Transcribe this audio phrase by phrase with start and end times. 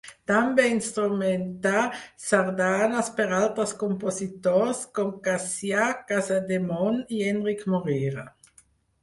[0.29, 1.81] També instrumentà
[2.29, 8.27] sardanes per altres compositors, com Cassià Casademont i Enric Morera.